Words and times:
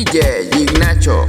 DJ 0.00 0.48
Ignacho. 0.52 1.26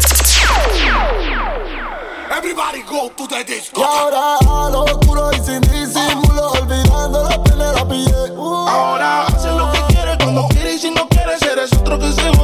Everybody 2.32 2.82
go 2.84 3.10
to 3.10 3.28
the 3.28 3.44
disco. 3.44 3.82
Y 3.82 3.84
ahora 3.84 4.38
a 4.40 4.70
lo 4.70 4.84
oscuro 4.86 5.30
y 5.34 5.40
sin 5.44 5.60
disimulo, 5.60 6.52
olvidando 6.52 7.24
la 7.30 7.44
pena 7.44 7.74
la 7.74 7.86
pillé. 7.86 8.32
Uh, 8.32 8.68
ahora 8.70 9.24
haces 9.24 9.52
lo 9.52 9.70
que 9.74 9.94
quieres 9.94 10.18
cuando 10.24 10.48
quieres 10.48 10.76
y 10.76 10.80
si 10.80 10.92
no 10.92 11.06
quieres, 11.10 11.42
eres 11.42 11.74
otro 11.74 12.00
que 12.00 12.14
se 12.14 12.30
va. 12.30 12.41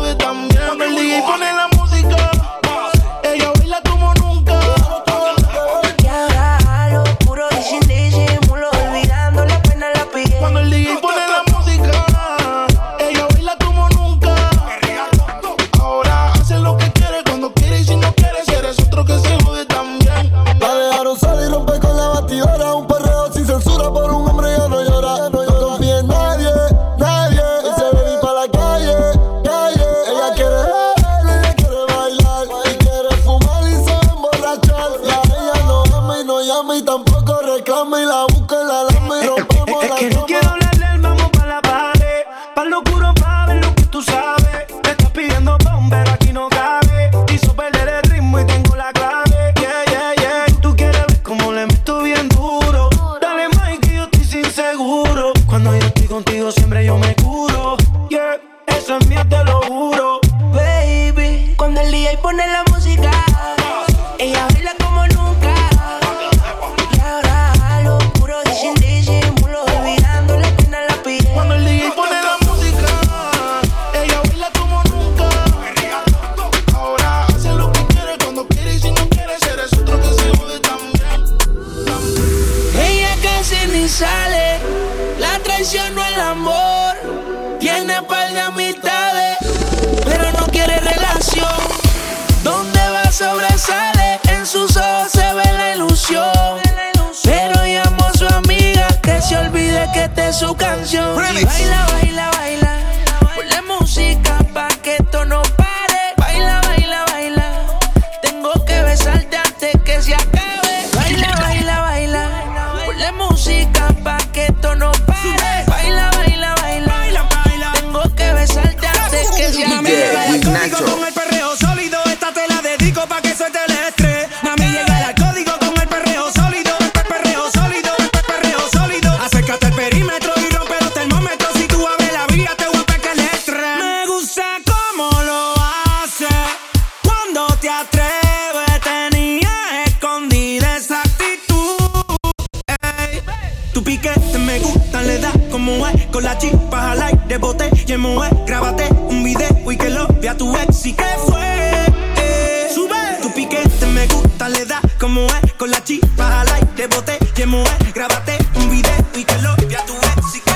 con 155.68 155.72
la 155.72 155.84
chispa, 155.84 156.44
like, 156.46 156.66
te 156.76 156.88
boté, 156.88 157.18
que 157.36 157.46
mujer, 157.46 157.92
grábate 157.94 158.38
un 158.56 158.70
video 158.70 159.06
y 159.16 159.24
que 159.24 159.38
lo 159.42 159.52
a 159.52 159.86
tu 159.86 159.94
ex 159.96 160.47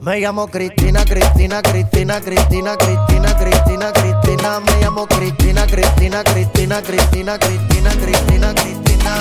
Me 0.00 0.18
llamo 0.18 0.46
Cristina, 0.46 1.04
Cristina, 1.04 1.60
Cristina, 1.60 2.18
Cristina, 2.20 2.74
Cristina, 2.74 3.34
Cristina, 3.36 3.92
Cristina. 3.92 4.60
Me 4.60 4.80
llamo 4.80 5.06
Cristina, 5.06 5.66
Cristina, 5.66 6.22
Cristina, 6.22 6.80
Cristina, 6.80 7.38
Cristina, 7.38 7.90
Cristina, 7.90 8.54
Cristina. 8.54 9.12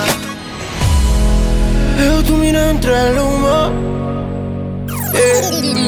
Veo 1.98 2.24
tu 2.24 2.38
mira 2.38 2.70
entre 2.70 3.10
el 3.10 3.20
humo. 3.20 3.74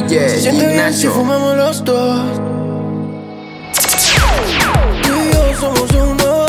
Siente 0.08 0.92
si 0.92 1.08
fumamos 1.08 1.56
los 1.56 1.82
dos. 1.82 2.20
Tú 5.02 5.08
y 5.08 5.32
yo 5.32 5.58
somos 5.58 5.90
uno. 5.92 6.46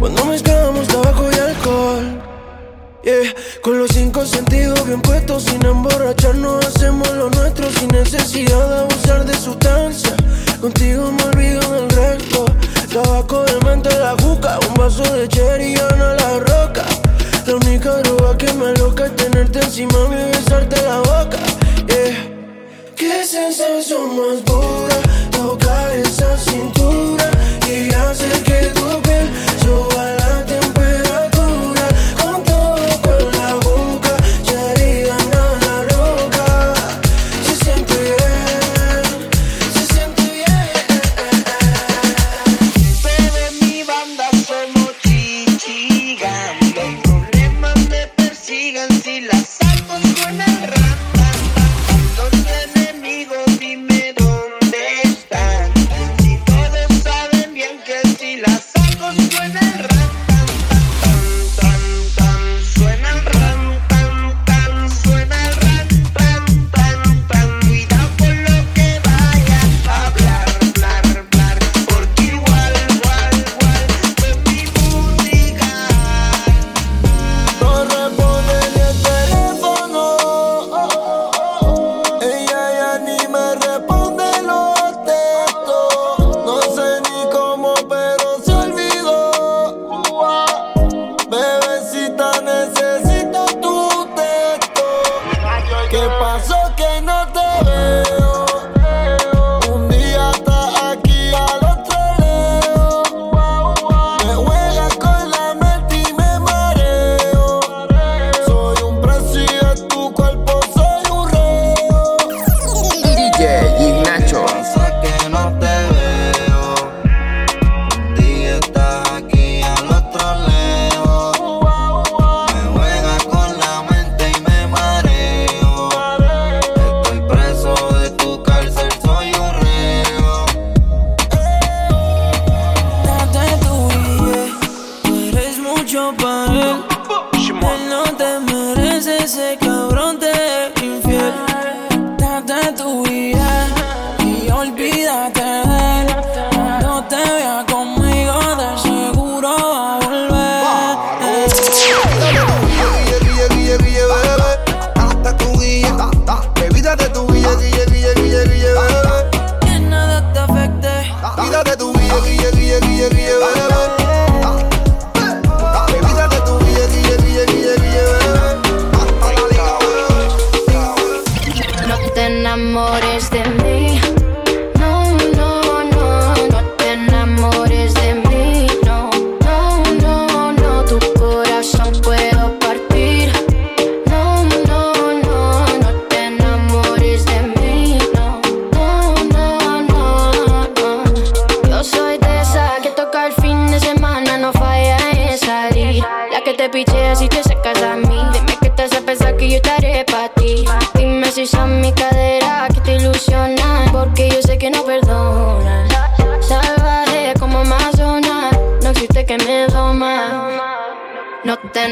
Cuando 0.00 0.24
mezclamos 0.24 0.88
tabaco 0.88 1.30
y 1.30 1.38
alcohol. 1.38 2.31
Con 3.62 3.80
los 3.80 3.90
cinco 3.90 4.24
sentidos 4.24 4.86
bien 4.86 5.02
puestos, 5.02 5.42
sin 5.42 5.64
emborracharnos, 5.66 6.64
hacemos 6.64 7.10
lo 7.10 7.30
nuestro 7.30 7.68
sin 7.72 7.88
necesidad 7.88 8.68
de 8.68 8.80
abusar 8.80 9.24
de 9.24 9.34
sustancia. 9.34 10.14
Contigo 10.60 11.10
me 11.10 11.22
olvido 11.24 11.60
del 11.72 11.90
resto. 11.90 12.44
Tabaco 12.92 13.42
de 13.44 13.58
manta 13.64 13.90
la 13.98 14.14
juca, 14.22 14.56
un 14.68 14.74
vaso 14.74 15.02
de 15.14 15.26
cherry 15.26 15.74
y 15.74 15.76
a 15.76 15.88
la 15.96 16.38
roca. 16.38 16.84
La 17.44 17.56
única 17.56 17.90
droga 18.02 18.38
que 18.38 18.52
me 18.52 18.72
loca 18.74 19.06
es 19.06 19.16
tenerte 19.16 19.58
encima 19.58 19.98
y 20.12 20.36
besarte 20.36 20.80
la 20.82 20.98
boca. 20.98 21.38
Yeah. 21.88 22.30
Qué 22.94 23.24
sensación 23.24 24.16
más 24.16 24.42
pura, 24.44 24.96
tocar 25.32 25.90
esa 25.90 26.38
cintura 26.38 27.28
y 27.68 27.92
hacer 27.92 28.42
que 28.44 28.70
tu 28.74 29.01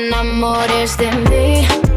enamores 0.07 0.97
de 0.97 1.11
mí. 1.29 1.90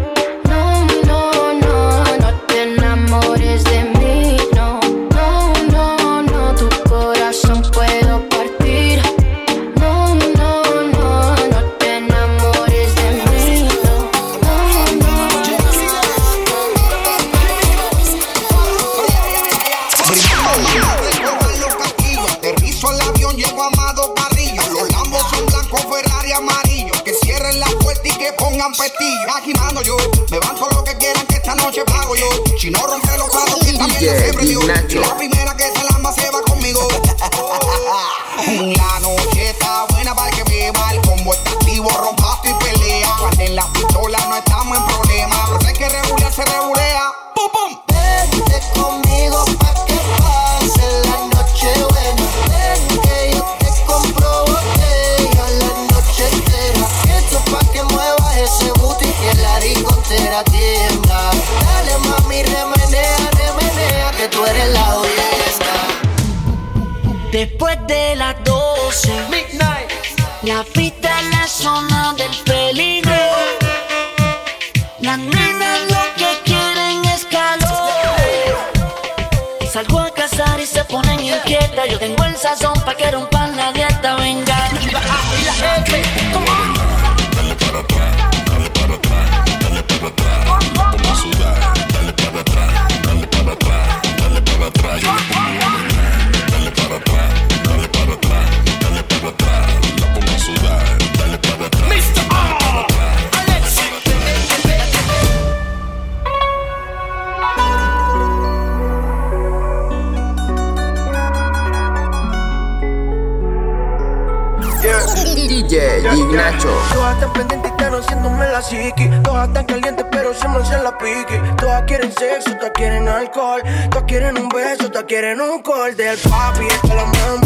quieren 125.14 125.40
un 125.42 125.62
call 125.62 125.96
del 125.96 126.18
papi, 126.18 126.66
esto 126.66 126.88
lo 126.88 127.06
mando 127.06 127.43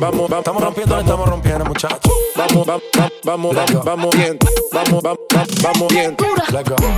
vamos, 0.00 0.30
estamos 0.30 0.64
rompiendo, 0.64 0.98
estamos 0.98 1.28
rompiendo, 1.28 1.64
muchachos. 1.66 2.12
Vamos, 2.34 2.66
vamos, 2.66 2.82
vamos, 3.22 3.54
vamos 3.54 3.84
vamos. 3.84 4.16
bien, 4.16 4.38
vamos, 4.72 5.02
vamos, 5.02 5.18
vamos 5.62 5.88
bien, 5.92 6.16
Dura, 6.16 6.44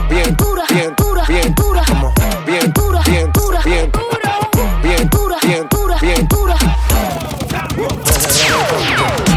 bien, 0.09 0.37
dura, 0.37 0.65
bien, 0.71 0.95
dura, 0.97 1.25
bien, 1.27 1.55
vamos, 1.89 2.15
bien, 2.47 2.73
dura, 2.73 3.03
bien, 3.05 3.33
dura, 3.33 3.61
bien, 3.65 3.91
dura, 3.91 4.71
bien, 4.83 5.09
dura, 5.11 5.39
bien, 5.43 5.69
dura, 5.69 5.99
bien, 6.01 6.29
bien, 7.77 9.32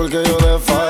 porque 0.00 0.16
yo 0.26 0.38
de 0.38 0.58
fallo 0.60 0.89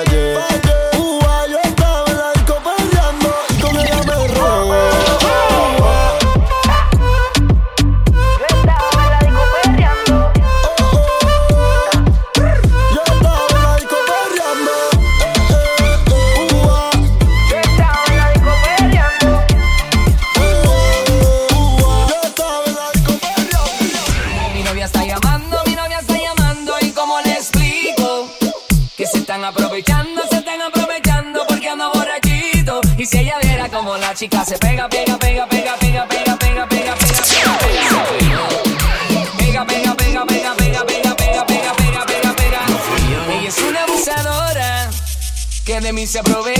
se 46.11 46.19
aprovecha. 46.19 46.60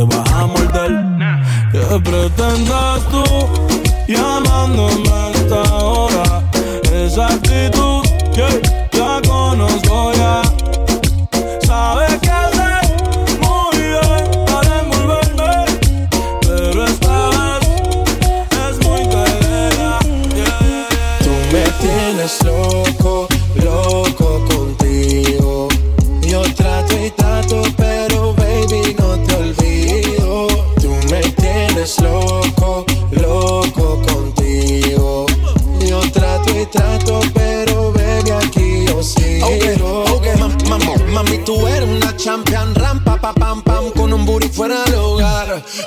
te 0.00 0.16
vas 0.16 0.32
a 0.32 0.46
morder. 0.46 0.92
¿Qué 1.72 2.00
pretendas 2.00 3.00
tú 3.10 3.24
llamándome 4.08 5.08
a 5.10 5.30
esta 5.30 5.62
hora? 5.74 6.42
Esa 6.92 7.26
actitud 7.26 7.89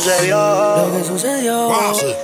Lo 0.00 0.06
que 0.06 0.12
sucedió, 0.14 0.76
Lo 0.76 0.92
que 0.98 1.04
sucedió 1.04 1.68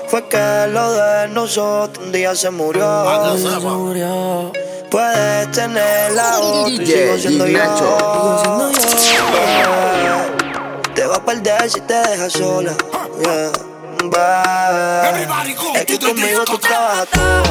fue 0.08 0.28
que 0.28 0.66
lo 0.70 0.92
de 0.92 1.28
nosotros 1.28 2.06
un 2.06 2.10
día 2.12 2.34
se 2.34 2.48
murió. 2.50 3.36
se 3.36 3.60
murió. 3.60 4.50
Puedes 4.90 5.50
tener 5.50 6.12
la 6.12 6.38
otra 6.38 6.70
y 6.72 6.78
DJ 6.78 6.86
sigo 6.86 7.18
siendo 7.18 7.46
yo. 7.46 7.50
Ignacio. 7.50 7.86
Sigo 8.42 8.96
siendo 8.96 9.26
Yeah. 9.36 10.94
Te 10.94 11.06
va 11.06 11.16
a 11.16 11.24
perder 11.24 11.70
si 11.70 11.80
te 11.82 11.94
dejas 11.94 12.32
sola. 12.32 12.72
Yeah. 13.22 13.50
Bye. 14.08 15.08
Everybody 15.10 15.54
go 15.54 15.74
Es 15.74 15.84
que 15.84 15.98
conmigo 15.98 16.44
tú 16.46 16.58
trabajas 16.58 17.08
toda. 17.10 17.42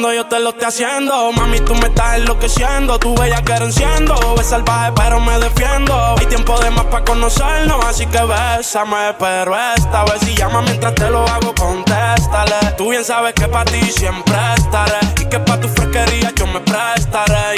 Cuando 0.00 0.14
yo 0.14 0.26
te 0.26 0.38
lo 0.38 0.50
esté 0.50 0.66
haciendo. 0.66 1.32
Mami, 1.32 1.58
tú 1.58 1.74
me 1.74 1.88
estás 1.88 2.18
enloqueciendo. 2.18 3.00
Tu 3.00 3.16
bella 3.16 3.42
que 3.42 3.54
enciendo. 3.54 4.14
Es 4.38 4.46
salvaje, 4.46 4.92
pero 4.94 5.18
me 5.18 5.36
defiendo. 5.40 6.14
Hay 6.16 6.26
tiempo 6.26 6.56
de 6.60 6.70
más 6.70 6.84
para 6.84 7.04
conocernos, 7.04 7.84
así 7.84 8.06
que 8.06 8.20
bésame. 8.22 9.14
Pero 9.18 9.56
esta 9.76 10.04
vez 10.04 10.20
si 10.20 10.36
llama 10.36 10.62
mientras 10.62 10.94
te 10.94 11.10
lo 11.10 11.26
hago, 11.26 11.52
contéstale. 11.52 12.74
Tú 12.76 12.90
bien 12.90 13.04
sabes 13.04 13.34
que 13.34 13.48
para 13.48 13.64
ti 13.64 13.80
siempre 13.90 14.36
estaré. 14.56 15.00
Y 15.20 15.24
que 15.24 15.40
para 15.40 15.60
tu 15.60 15.68
fresquería 15.68 16.32
yo 16.36 16.46
me 16.46 16.60
prestaré. 16.60 17.48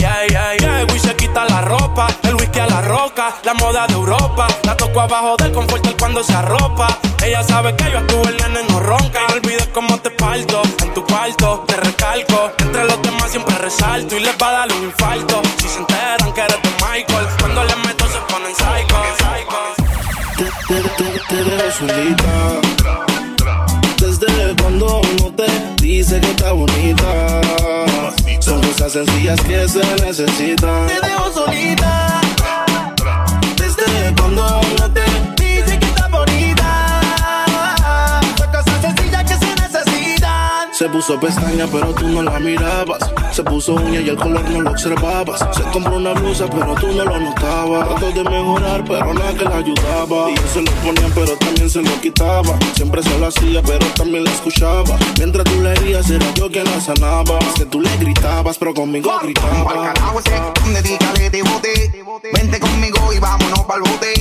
La 1.34 1.62
ropa. 1.62 2.06
El 2.24 2.34
whisky 2.34 2.58
a 2.58 2.66
la 2.66 2.80
roca. 2.82 3.34
La 3.44 3.54
moda 3.54 3.86
de 3.86 3.94
Europa. 3.94 4.46
La 4.64 4.76
toco 4.76 5.00
abajo 5.00 5.36
del 5.36 5.52
confort 5.52 5.86
cuando 5.98 6.22
se 6.22 6.34
arropa. 6.34 6.88
Ella 7.24 7.42
sabe 7.42 7.74
que 7.76 7.90
yo 7.90 7.98
estuve 7.98 8.28
el 8.30 8.36
nene 8.36 8.60
no 8.68 8.80
ronca. 8.80 9.20
No 9.28 9.34
olvides 9.34 9.68
cómo 9.68 9.98
te 9.98 10.10
parto. 10.10 10.62
En 10.82 10.92
tu 10.92 11.04
cuarto 11.04 11.64
te 11.66 11.76
recalco. 11.76 12.50
Entre 12.58 12.84
los 12.84 13.00
demás 13.02 13.30
siempre 13.30 13.56
resalto. 13.58 14.16
Y 14.16 14.20
les 14.20 14.36
va 14.42 14.48
a 14.48 14.52
dar 14.52 14.72
un 14.72 14.84
infarto. 14.84 15.40
Si 15.58 15.68
se 15.68 15.78
enteran 15.78 16.32
que 16.32 16.40
eres 16.40 16.62
de 16.62 16.70
Michael. 16.84 17.26
Cuando 17.38 17.64
les 17.64 17.76
meto 17.78 18.04
se 18.06 18.18
ponen 18.32 18.54
psycho. 18.54 18.96
Desde 23.98 24.56
cuando 24.60 25.00
uno 25.00 25.34
te 25.36 25.46
dice 25.82 26.20
que 26.20 26.30
está 26.30 26.52
bonita. 26.52 27.40
Son 28.40 28.60
cosas 28.62 28.92
sencillas 28.92 29.40
que 29.42 29.68
se 29.68 29.80
necesitan. 30.04 30.86
Te 30.86 30.94
dejo 31.06 31.32
solita. 31.32 32.20
Desde 33.56 34.14
cuando 34.16 34.60
uno 34.60 34.90
te 34.92 35.39
Se 40.80 40.88
puso 40.88 41.20
pestaña, 41.20 41.66
pero 41.70 41.92
tú 41.92 42.08
no 42.08 42.22
la 42.22 42.40
mirabas. 42.40 43.00
Se 43.32 43.44
puso 43.44 43.74
uña 43.74 44.00
y 44.00 44.08
el 44.08 44.16
color 44.16 44.48
no 44.48 44.62
lo 44.62 44.70
observabas. 44.70 45.38
Se 45.54 45.62
compró 45.64 45.98
una 45.98 46.14
blusa, 46.14 46.46
pero 46.48 46.74
tú 46.74 46.86
no 46.86 47.04
lo 47.04 47.20
notabas. 47.20 47.86
Trató 47.86 48.10
de 48.12 48.24
mejorar, 48.24 48.82
pero 48.88 49.12
nada 49.12 49.34
que 49.34 49.44
la 49.44 49.56
ayudaba. 49.56 50.30
Y 50.30 50.32
él 50.32 50.48
se 50.50 50.62
lo 50.62 50.72
ponía, 50.72 51.06
pero 51.14 51.36
también 51.36 51.68
se 51.68 51.82
lo 51.82 52.00
quitaba. 52.00 52.58
Siempre 52.74 53.02
se 53.02 53.18
lo 53.18 53.26
hacía, 53.26 53.60
pero 53.60 53.86
también 53.88 54.24
la 54.24 54.30
escuchaba. 54.30 54.98
Mientras 55.18 55.44
tú 55.44 55.60
le 55.60 55.72
herías, 55.72 56.08
era 56.08 56.32
yo 56.32 56.50
quien 56.50 56.64
la 56.64 56.80
sanaba. 56.80 57.38
Es 57.40 57.58
que 57.58 57.66
tú 57.66 57.82
le 57.82 57.94
gritabas, 57.98 58.56
pero 58.56 58.72
conmigo 58.72 59.10
Pa'l 59.10 59.26
gritaba. 59.26 59.92
carajo 59.92 60.20
ese, 60.20 60.80
dedícale 60.80 61.28
de 61.28 61.42
bote. 61.42 62.04
Vente 62.32 62.58
conmigo 62.58 63.12
y 63.12 63.18
vámonos 63.18 63.60
pa'l 63.64 63.82
bote. 63.82 64.14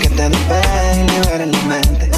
Que 0.00 0.08
te 0.08 0.26
despegue 0.30 1.04
y 1.04 1.10
libere 1.10 1.46
la 1.48 1.62
mente. 1.64 2.17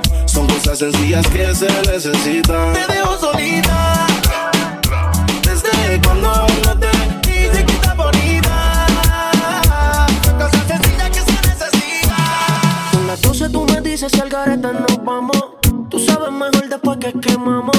Son 0.31 0.47
cosas 0.47 0.79
sencillas 0.79 1.27
que 1.27 1.53
se 1.53 1.67
necesitan. 1.91 2.71
Te 2.71 2.93
dejo 2.93 3.19
solita. 3.19 4.07
Desde 5.43 6.01
cuando 6.01 6.47
no 6.65 6.79
te 6.79 6.87
dije 7.27 7.65
que 7.65 7.73
está 7.73 7.93
bonita. 7.95 8.87
Son 10.23 10.37
cosas 10.37 10.67
sencillas 10.67 11.09
que 11.09 11.19
se 11.19 11.33
necesitan. 11.33 12.15
Son 12.93 13.07
las 13.07 13.21
12 13.21 13.49
tú 13.49 13.65
me 13.65 13.81
dices 13.81 14.09
si 14.09 14.21
al 14.21 14.29
garete 14.29 14.69
nos 14.71 15.03
vamos. 15.03 15.43
Tú 15.89 15.99
sabes 15.99 16.31
mejor 16.31 16.69
después 16.69 16.97
que 16.99 17.11
quemamos. 17.19 17.75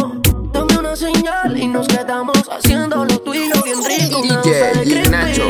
Dame 0.52 0.78
una 0.78 0.94
señal 0.94 1.56
y 1.56 1.66
nos 1.66 1.88
quedamos 1.88 2.36
haciendo 2.50 3.06
lo 3.06 3.18
tuyo 3.20 3.62
bien 3.64 3.78
rico. 3.82 4.18
Una 4.18 4.42
DJ 4.42 4.84
y 4.84 5.08
Nacho. 5.08 5.48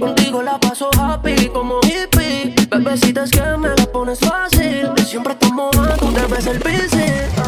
Contigo 0.00 0.40
la 0.40 0.58
paso 0.58 0.88
happy 0.98 1.50
como 1.50 1.78
hippie. 1.82 2.19
Bebecita 2.70 3.24
que 3.24 3.40
me 3.58 3.68
la 3.68 3.86
pones 3.92 4.20
fácil. 4.20 4.88
Siempre 5.04 5.32
estamos 5.32 5.70
te 5.72 6.26
ves 6.32 6.46
el 6.46 6.60
piscine. 6.60 7.39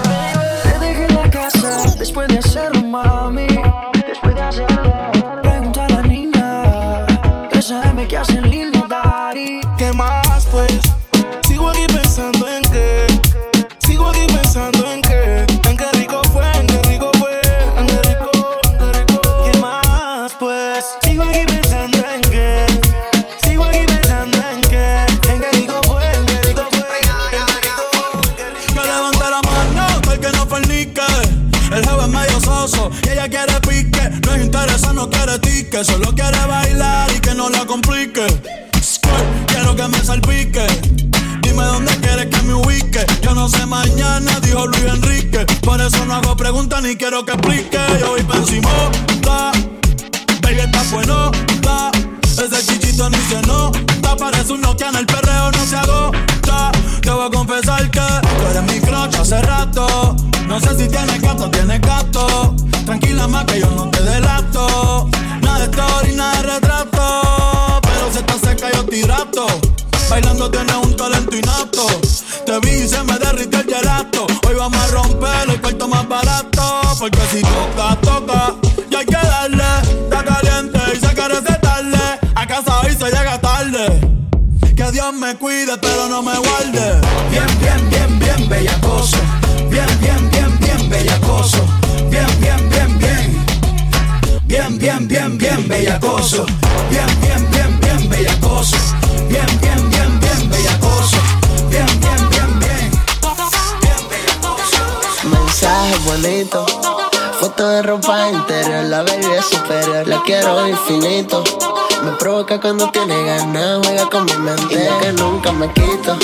Me 110.89 112.11
provoca 112.19 112.61
cuando 112.61 112.91
tiene 112.91 113.15
ganas, 113.25 113.87
juega 113.87 114.11
con 114.11 114.25
mi 114.25 114.33
mente. 114.35 114.75
Y 114.75 115.05
que 115.05 115.13
nunca 115.13 115.53
me 115.53 115.73
quito. 115.73 116.17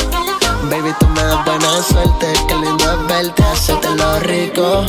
Baby, 0.68 0.92
tú 0.99 1.07
me 1.07 1.23
das 1.23 1.44
buena 1.44 1.83
suerte, 1.83 2.33
qué 2.49 2.55
lindo 2.57 2.85
es 2.85 3.07
verte, 3.07 3.42
hacerte 3.44 3.88
lo 3.90 4.18
rico. 4.21 4.85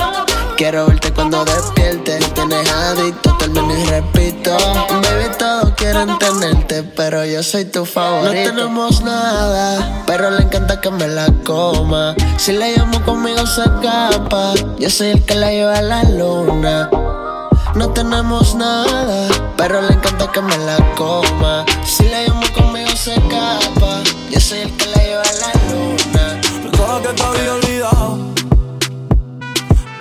Quiero 0.58 0.88
verte 0.88 1.14
cuando 1.14 1.46
despiertes, 1.46 2.34
tienes 2.34 2.72
adicto, 2.72 3.38
termino 3.38 3.72
y 3.78 3.86
repito. 3.86 4.58
Baby, 4.58 5.36
todos 5.38 5.74
quieren 5.76 6.18
tenerte, 6.18 6.84
pero 6.84 7.24
yo 7.24 7.44
soy 7.44 7.66
tu 7.66 7.86
favorito. 7.86 8.52
No 8.52 8.58
tenemos 8.58 9.02
nada, 9.02 10.04
pero 10.08 10.32
le 10.32 10.42
encanta 10.42 10.82
que 10.82 10.90
me 10.90 11.08
la 11.08 11.28
coma. 11.46 12.16
Si 12.38 12.54
la 12.54 12.70
llamo 12.70 13.02
conmigo 13.06 13.46
se 13.46 13.62
escapa, 13.62 14.54
yo 14.80 14.90
soy 14.90 15.10
el 15.10 15.24
que 15.26 15.36
la 15.36 15.52
lleva 15.52 15.78
a 15.78 15.82
la 15.84 16.04
luna. 16.04 16.90
No 17.76 17.90
tenemos 17.92 18.56
nada, 18.56 19.28
pero 19.56 19.82
le 19.82 19.94
encanta 19.94 20.32
que 20.32 20.42
me 20.42 20.58
la 20.60 20.78
coma. 20.96 21.66
Si 21.86 22.04
la 22.10 22.24
llamo 22.24 22.42
conmigo 22.54 22.90
se 22.96 23.14
escapa, 23.14 24.02
yo 24.30 24.40
soy 24.40 24.60
el 24.60 24.72
que 24.76 24.86
la 24.88 25.04
lleva 25.04 25.22
a 25.22 25.34
la 25.34 25.52
luna. 25.72 26.42
Pensaba 26.64 27.02
que 27.02 27.08
te 27.14 27.24
había 27.24 27.54
olvidado. 27.54 28.18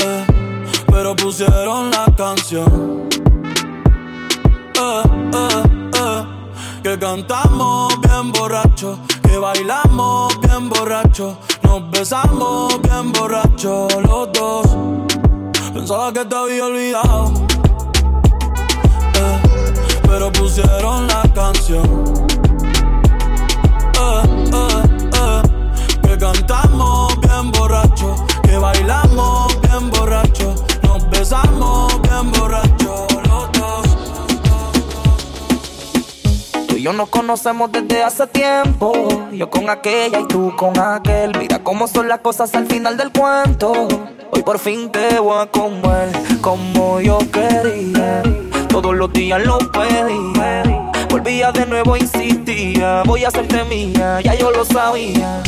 eh, 0.00 0.26
pero 0.90 1.14
pusieron 1.16 1.90
la 1.90 2.06
canción. 2.16 3.08
Eh, 4.74 5.02
eh, 5.94 6.24
que 6.82 6.98
cantamos 6.98 8.00
bien 8.00 8.32
borracho, 8.32 8.98
que 9.22 9.36
bailamos 9.38 10.40
bien 10.40 10.68
borracho, 10.68 11.38
nos 11.62 11.90
besamos 11.90 12.80
bien 12.82 13.12
borracho 13.12 13.88
los 14.00 14.32
dos. 14.32 14.66
Pensaba 15.74 16.12
que 16.12 16.24
te 16.24 16.34
había 16.34 16.64
olvidado. 16.64 17.47
Pero 20.18 20.32
pusieron 20.32 21.06
la 21.06 21.22
canción. 21.32 22.26
Eh, 23.94 24.22
eh, 24.52 24.82
eh, 25.14 25.42
que 26.02 26.18
cantamos 26.18 27.20
bien 27.20 27.52
borracho, 27.52 28.16
que 28.42 28.56
bailamos 28.56 29.60
bien 29.60 29.90
borracho, 29.90 30.56
nos 30.82 31.08
besamos 31.10 32.02
bien 32.02 32.32
borracho 32.32 33.06
los 33.28 33.52
dos. 33.52 33.86
Tú 36.66 36.74
y 36.74 36.82
yo 36.82 36.92
nos 36.92 37.08
conocemos 37.10 37.70
desde 37.70 38.02
hace 38.02 38.26
tiempo. 38.26 38.92
Yo 39.30 39.48
con 39.48 39.70
aquella 39.70 40.18
y 40.18 40.26
tú 40.26 40.52
con 40.56 40.76
aquel. 40.80 41.38
Mira 41.38 41.62
cómo 41.62 41.86
son 41.86 42.08
las 42.08 42.18
cosas 42.18 42.52
al 42.56 42.66
final 42.66 42.96
del 42.96 43.12
cuento. 43.12 43.86
Hoy 44.32 44.42
por 44.42 44.58
fin 44.58 44.90
te 44.90 45.20
voy 45.20 45.38
a 45.40 45.46
comer 45.46 46.10
como 46.40 47.00
yo 47.00 47.18
quería. 47.30 47.97
Todos 48.80 48.94
los 48.94 49.12
días 49.12 49.44
lo 49.44 49.58
pedía. 49.58 50.62
Volvía 51.10 51.50
de 51.50 51.66
nuevo, 51.66 51.96
insistía. 51.96 53.02
Voy 53.06 53.24
a 53.24 53.28
hacerte 53.28 53.64
mía, 53.64 54.20
ya 54.20 54.36
yo 54.36 54.52
lo 54.52 54.64
sabía. 54.64 55.42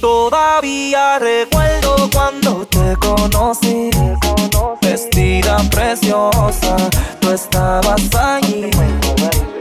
Todavía 0.00 1.18
recuerdo 1.18 2.08
cuando 2.12 2.64
te 2.66 2.94
conocí. 3.00 3.90
Vestida 4.80 5.56
preciosa, 5.72 6.76
tú 7.18 7.32
estabas 7.32 8.14
allí. 8.14 8.70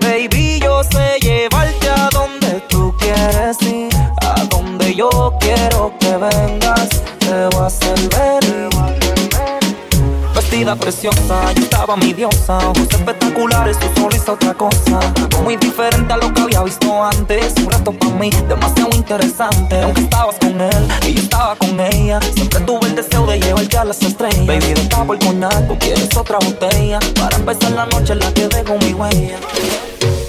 Baby, 0.01 0.59
yo 0.59 0.83
sé 0.83 1.17
llevarte 1.21 1.89
a 1.89 2.09
donde 2.11 2.61
tú 2.69 2.93
quieres 2.99 3.59
ir. 3.63 3.89
A 4.21 4.43
donde 4.43 4.93
yo 4.93 5.33
quiero 5.39 5.91
que 5.99 6.17
vengas, 6.17 6.89
te 7.17 7.47
voy 7.47 7.63
a 7.63 7.65
hacer 7.65 7.97
venir. 8.09 8.74
Vestida 10.55 10.75
preciosa, 10.77 11.51
yo 11.53 11.63
estaba 11.63 11.97
mi 11.97 12.13
diosa. 12.13 12.57
Ojos 12.59 12.87
espectaculares, 12.89 13.77
tu 13.77 13.87
sonrisa 13.99 14.31
otra 14.31 14.53
cosa. 14.53 14.99
Algo 15.17 15.41
muy 15.43 15.57
diferente 15.57 16.13
a 16.13 16.15
lo 16.15 16.33
que 16.33 16.43
había 16.43 16.63
visto 16.63 17.03
antes. 17.03 17.53
Un 17.57 17.69
reto 17.69 17.91
para 17.91 18.13
mí, 18.13 18.29
demasiado 18.47 18.89
interesante. 18.95 19.81
Aunque 19.81 19.99
estabas 19.99 20.37
con 20.39 20.61
él 20.61 20.87
y 21.05 21.15
yo 21.15 21.23
estaba 21.23 21.57
con 21.57 21.77
ella. 21.77 22.21
Siempre 22.35 22.61
tuve 22.61 22.87
el 22.87 22.95
deseo 22.95 23.25
de 23.25 23.37
llevarte 23.37 23.77
a 23.77 23.83
las 23.83 24.01
estrellas. 24.01 24.47
Baby, 24.47 24.87
tapo 24.87 25.13
el 25.15 25.19
coñac, 25.19 25.67
tú 25.67 25.77
quieres 25.77 26.15
otra 26.15 26.37
botella. 26.39 26.99
Para 27.19 27.35
empezar 27.35 27.71
la 27.71 27.85
noche 27.87 28.13
en 28.13 28.19
la 28.19 28.33
que 28.33 28.47
dejo 28.47 28.77
mi 28.77 28.93
huella. 28.93 29.37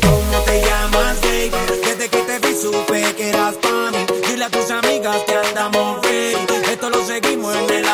¿Cómo 0.03 0.39
te 0.45 0.61
llamas, 0.61 1.21
baby? 1.21 1.53
Desde 1.85 2.09
que 2.09 2.19
te 2.19 2.39
vi 2.41 2.53
supe 2.61 3.15
que 3.15 3.29
eras 3.29 3.55
pa' 3.63 3.93
mí. 3.93 4.05
Dile 4.29 4.47
a 4.47 4.51
tus 4.51 4.69
amigas 4.73 5.19
que 5.25 5.37
andamos 5.37 6.03
ready. 6.03 6.37
Esto 6.69 6.91
lo 6.91 7.07
seguimos 7.07 7.55
en 7.55 7.71
el 7.77 7.86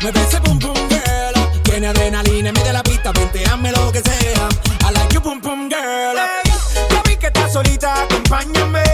Mueve 0.00 0.20
ese 0.22 0.38
boom 0.40 0.58
boom 0.58 0.76
girl. 0.88 1.62
Tiene 1.62 1.88
adrenalina, 1.88 2.52
mete 2.52 2.72
la 2.72 2.82
pista, 2.82 3.10
hazme 3.10 3.72
lo 3.72 3.92
que 3.92 4.00
sea. 4.00 4.48
I 4.88 4.92
like 4.92 5.12
your 5.12 5.22
boom 5.22 5.40
boom 5.40 5.68
girl. 5.68 6.16
Ya 6.90 7.02
vi 7.04 7.16
que 7.16 7.26
estás 7.26 7.52
solita, 7.52 8.02
acompáñame. 8.02 8.87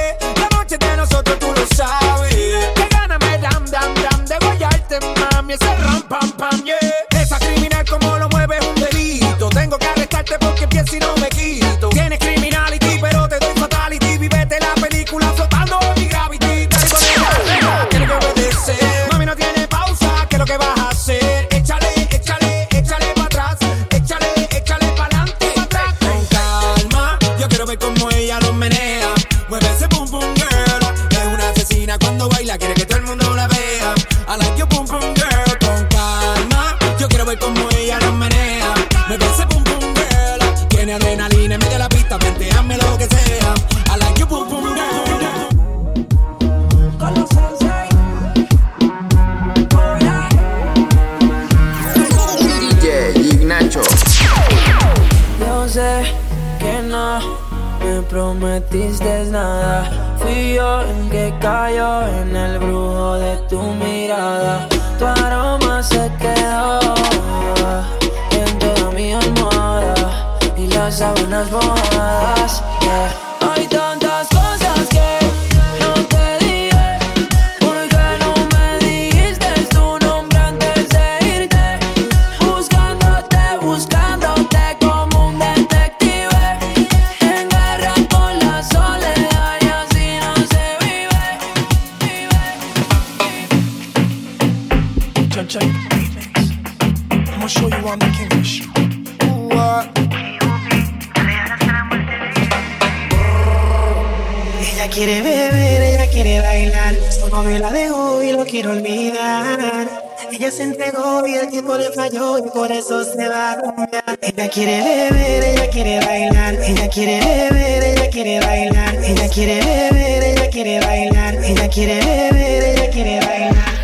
Por 112.52 112.72
eso 112.72 113.04
se 113.04 113.28
va 113.28 113.52
a. 113.52 114.16
Ella 114.20 114.48
quiere 114.48 114.82
beber, 114.82 115.44
ella 115.44 115.70
quiere 115.70 116.00
bailar. 116.04 116.54
Ella 116.54 116.88
quiere 116.88 117.20
beber, 117.20 117.84
ella 117.84 118.10
quiere 118.10 118.40
bailar. 118.40 118.94
Ella 119.04 119.28
quiere 119.28 119.60
beber, 119.60 120.22
ella 120.24 120.50
quiere 120.50 120.80
bailar. 120.80 121.34
Ella 121.44 121.68
quiere 121.68 122.00
beber, 122.00 122.64
ella 122.64 122.90
quiere 122.90 123.20
bailar. 123.20 123.74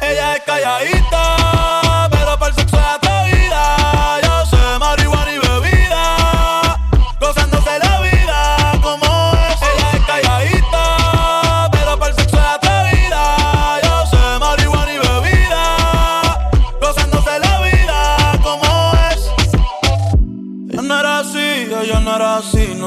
Ella 0.00 0.36
es 0.36 0.42
calladita, 0.44 1.45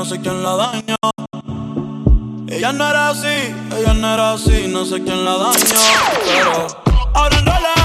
sé 0.10 0.20
quién 0.22 0.42
la 0.42 0.56
dañó. 0.56 0.96
Ella 2.48 2.74
no 2.74 2.90
era 2.90 3.10
así, 3.10 3.28
ella 3.78 3.94
no 3.94 4.14
era 4.16 4.32
así, 4.32 4.68
no 4.68 4.84
sé 4.84 5.04
quién 5.04 5.24
la 5.24 5.38
dañó. 5.38 5.54
Pero 6.26 6.68
ahora 7.14 7.38
enrola 7.38 7.70
y 7.76 7.79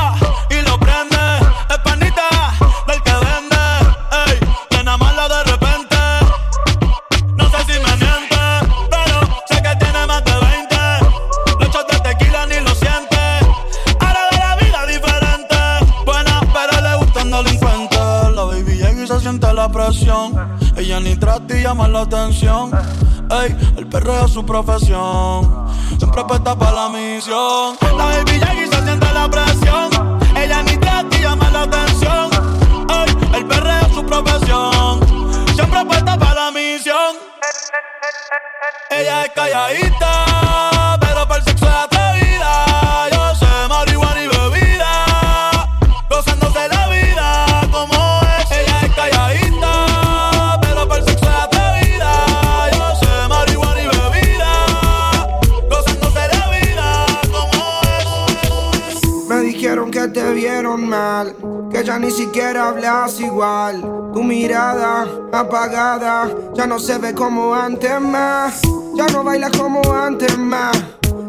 Ella 21.35 21.40
ni 21.40 21.49
trata 21.49 21.57
y 21.57 21.62
llama 21.62 21.88
la 21.88 22.01
atención. 22.03 22.70
Ey, 23.31 23.57
el 23.77 23.87
perreo 23.88 24.27
es 24.27 24.33
su 24.33 24.47
profesión. 24.47 25.68
Siempre 25.99 26.20
apuesta 26.20 26.57
para 26.57 26.73
la 26.73 26.88
misión. 26.90 27.77
La 27.97 28.05
baby 28.05 28.37
y 28.37 28.66
se 28.68 28.83
siente 28.85 29.12
la 29.12 29.29
presión. 29.29 29.90
Ella 30.37 30.62
ni 30.62 30.77
trata 30.77 31.16
y 31.16 31.23
llama 31.23 31.51
la 31.51 31.62
atención. 31.62 32.31
Ey, 32.88 33.16
el 33.35 33.47
perreo 33.47 33.81
es 33.81 33.94
su 33.94 34.07
profesión. 34.07 35.01
Siempre 35.55 35.79
apuesta 35.79 36.16
para 36.16 36.35
la 36.35 36.51
misión. 36.53 37.16
Ella 38.90 39.25
es 39.25 39.31
calladita, 39.33 40.99
pero 41.01 41.27
para 41.27 41.40
el 41.40 41.44
sexo 41.44 41.66
ni 62.05 62.11
siquiera 62.11 62.69
hablas 62.69 63.19
igual. 63.19 63.81
Tu 64.12 64.23
mirada 64.23 65.07
apagada 65.33 66.29
ya 66.55 66.67
no 66.67 66.79
se 66.79 66.99
ve 66.99 67.14
como 67.14 67.55
antes 67.55 67.99
más. 67.99 68.61
Ya 68.95 69.07
no 69.07 69.25
bailas 69.25 69.51
como 69.57 69.81
antes 69.90 70.37
más. 70.37 70.77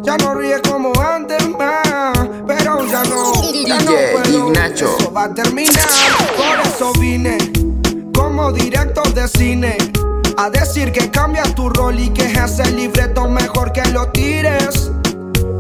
Ya 0.03 0.17
no 0.17 0.35
ríes 0.35 0.61
como 0.69 0.91
antes 1.01 1.47
más. 1.57 2.13
Pero 2.45 2.85
ya 2.87 3.03
no, 3.05 3.33
ya 3.65 3.79
no 3.79 3.91
puedo. 4.11 4.49
Ignacho. 4.49 4.97
Eso 4.99 5.13
va 5.13 5.23
a 5.23 5.33
terminar. 5.33 5.87
Por 6.35 6.67
eso 6.67 6.91
vine 6.99 7.37
como 8.13 8.51
director 8.51 9.13
de 9.13 9.29
cine. 9.29 9.77
A 10.37 10.49
decir 10.49 10.91
que 10.91 11.09
cambias 11.09 11.55
tu 11.55 11.69
rol 11.69 11.97
y 11.97 12.09
que 12.09 12.25
ese 12.25 12.69
libreto 12.73 13.29
mejor 13.29 13.71
que 13.71 13.85
lo 13.91 14.09
tires. 14.09 14.91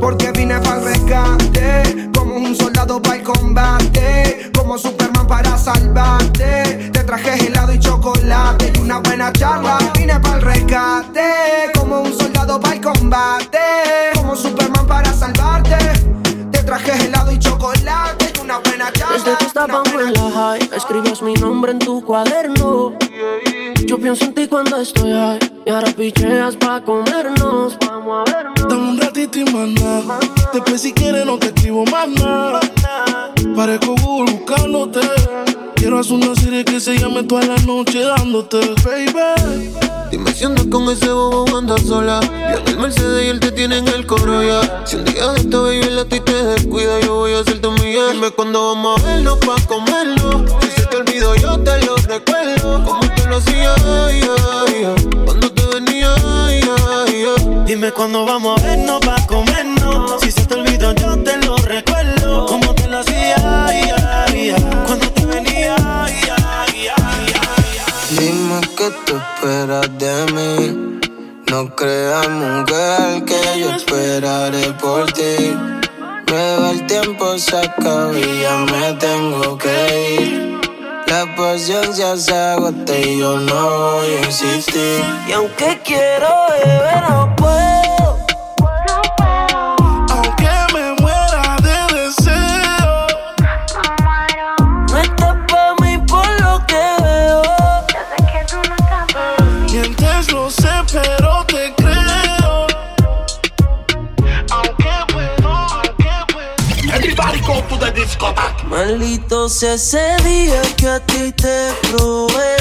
Porque 0.01 0.31
vine 0.31 0.59
para 0.59 0.75
el 0.75 0.83
rescate, 0.83 2.09
como 2.13 2.35
un 2.35 2.53
soldado 2.53 3.01
para 3.01 3.15
el 3.15 3.23
combate, 3.23 4.04
como 4.65 4.79
Superman 4.79 5.27
para 5.27 5.55
salvarte. 5.59 6.89
Te 6.91 7.03
traje 7.03 7.45
helado 7.45 7.71
y 7.71 7.79
chocolate 7.79 8.73
y 8.75 8.79
una 8.79 8.97
buena 8.97 9.31
charla. 9.31 9.77
Vine 9.95 10.19
para 10.19 10.37
el 10.37 10.41
rescate, 10.41 11.71
como 11.77 12.01
un 12.01 12.11
soldado 12.11 12.59
para 12.59 12.73
el 12.73 12.81
combate, 12.81 13.59
como 14.15 14.35
Superman 14.35 14.87
para 14.87 15.13
salvarte. 15.13 15.77
Te 16.51 16.63
traje 16.63 17.05
helado 17.05 17.31
y 17.31 17.37
chocolate 17.37 18.33
y 18.35 18.41
una 18.41 18.57
buena 18.57 18.91
charla. 18.91 19.17
Desde 19.17 19.37
que 19.37 19.45
estábamos 19.45 19.87
en 19.87 20.13
la 20.13 20.31
high, 20.31 20.69
escribías 20.75 21.21
mi 21.21 21.35
nombre 21.35 21.71
en 21.71 21.79
tu 21.79 22.03
cuaderno. 22.03 22.93
Yo 23.85 23.99
pienso 23.99 24.25
en 24.25 24.33
ti 24.33 24.47
cuando 24.47 24.77
estoy 24.77 25.11
high. 25.11 25.39
Y 25.63 25.69
ahora 25.69 25.91
picheas 25.91 26.55
pa' 26.55 26.81
comernos. 26.81 27.77
Vamos 27.85 28.27
a 28.27 28.31
vernos. 28.31 28.67
Dame 28.67 28.89
un 28.89 28.99
ratito 28.99 29.37
y 29.37 29.45
más 29.45 29.67
nada. 29.67 30.19
Después 30.53 30.81
si 30.81 30.91
quieres 30.91 31.23
no 31.23 31.37
te 31.37 31.47
escribo 31.47 31.85
más 31.85 32.07
nada. 32.07 32.59
Parezco 33.53 33.95
buscándote. 33.95 35.01
Quiero 35.75 35.99
hacer 35.99 36.13
una 36.13 36.33
serie 36.35 36.63
que 36.63 36.79
se 36.79 36.97
llame 36.97 37.23
toda 37.23 37.45
la 37.45 37.57
noche 37.57 38.01
dándote, 38.01 38.59
baby. 38.83 39.73
Dime 40.09 40.33
si 40.33 40.45
andas 40.45 40.65
con 40.71 40.89
ese 40.89 41.09
bobo 41.09 41.57
andas 41.57 41.81
sola. 41.81 42.21
Yo 42.21 42.59
en 42.59 42.67
el 42.67 42.77
Mercedes 42.77 43.25
y 43.25 43.29
él 43.29 43.39
te 43.39 43.51
tiene 43.51 43.77
en 43.77 43.87
el 43.89 44.05
Corolla. 44.05 44.85
Si 44.85 44.95
un 44.95 45.05
día 45.05 45.27
de 45.27 45.41
esta 45.41 45.59
baby 45.59 45.89
la 45.89 46.05
ti 46.05 46.19
te 46.21 46.33
descuida, 46.33 46.99
yo 47.01 47.15
voy 47.15 47.33
a 47.33 47.43
ser 47.43 47.59
tu 47.59 47.69
amiga. 47.69 48.11
Dime 48.13 48.31
cuándo 48.31 48.73
vamos 48.73 49.01
a 49.01 49.05
vernos 49.05 49.37
pa' 49.39 49.61
comerlo. 49.67 50.45
Si 50.61 50.71
se 50.71 50.85
te 50.87 50.97
olvidó, 50.97 51.35
yo 51.35 51.59
te 51.59 51.85
lo 51.85 51.95
recuerdo. 51.97 52.83
Como 52.85 52.99
te 52.99 53.27
lo 53.27 53.37
hacía, 53.37 53.73
ay, 54.05 54.21
ay. 54.67 54.95
cuando 55.25 55.51
te 55.51 55.65
venía, 55.65 56.13
ay. 56.15 56.61
Dime 57.65 57.91
cuándo 57.91 58.25
vamos 58.25 58.61
a 58.61 58.65
vernos 58.65 58.99
pa' 59.01 59.27
comernos. 59.27 60.21
Si 60.21 60.31
se 60.31 60.45
te 60.45 60.53
olvidó, 60.55 60.93
yo 60.93 61.17
te 61.23 61.37
lo 61.45 61.57
recuerdo 61.57 62.45
cuando 64.85 65.09
te 65.11 65.25
venía. 65.25 65.75
Dime 68.09 68.61
qué 68.77 68.91
tú 69.05 69.15
esperas 69.17 69.89
de 69.97 70.25
mí. 70.33 70.99
No 71.51 71.75
creas, 71.75 72.29
mujer, 72.29 73.23
que 73.25 73.59
yo 73.59 73.75
esperaré 73.75 74.71
por 74.81 75.11
ti. 75.13 75.55
Me 76.31 76.57
va 76.57 76.71
el 76.71 76.85
tiempo, 76.87 77.37
se 77.37 77.57
acaba 77.57 78.17
y 78.17 78.41
ya 78.41 78.57
me 78.57 78.93
tengo 78.93 79.57
que 79.57 80.17
ir. 80.19 80.59
La 81.07 81.35
paciencia 81.35 82.17
se 82.17 82.35
agota 82.35 82.97
y 82.97 83.19
yo 83.19 83.37
no 83.37 83.91
voy 83.93 84.13
a 84.15 84.25
insistir. 84.25 85.03
Y 85.27 85.31
aunque 85.33 85.79
quiero 85.83 86.27
beber, 86.49 87.03
no 87.09 87.35
puedo. 87.35 88.14
Maldito 108.69 109.49
sea 109.49 109.73
ese 109.73 110.15
día 110.23 110.61
que 110.77 110.87
a 110.87 110.99
ti 110.99 111.31
te 111.31 111.71
probé. 111.89 112.55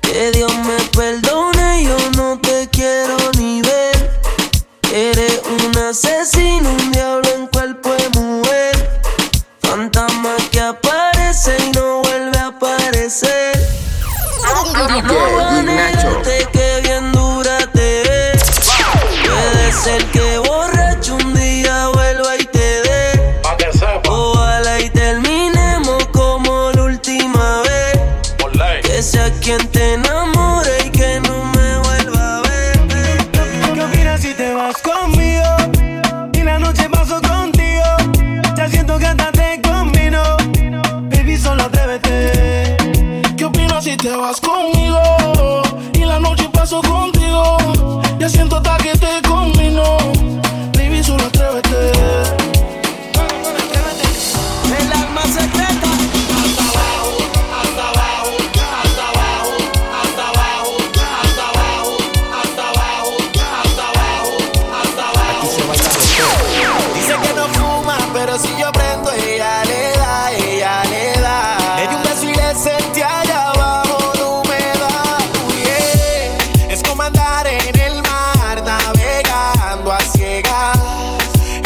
Que 0.00 0.30
Dios 0.32 0.52
me 0.58 0.76
perdone, 0.96 1.84
yo 1.84 1.96
no 2.16 2.38
te 2.40 2.68
quiero 2.70 3.16
ni 3.38 3.62
ver. 3.62 4.20
Eres 4.92 5.40
un 5.46 5.78
asesino, 5.78 6.70
un 6.70 6.92
diablo 6.92 7.28
en 7.34 7.46
cuerpo 7.46 7.90
de 7.94 8.08
mujer. 8.20 9.02
Fantasma 9.62 10.34
que 10.50 10.60
aparece 10.60 11.56
y 11.66 11.70
no 11.72 12.02
vuelve 12.02 12.38
a 12.38 12.46
aparecer. 12.46 13.56
No 14.42 14.64
que 16.52 16.80
bien 16.82 17.12
dura 17.12 17.58
te 17.72 18.02
ves. 18.08 18.42
Puede 19.24 19.72
ser 19.72 20.04
que 20.06 20.19